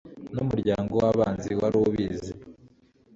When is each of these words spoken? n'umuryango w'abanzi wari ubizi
n'umuryango 0.33 0.91
w'abanzi 1.03 1.51
wari 1.59 1.77
ubizi 1.87 2.31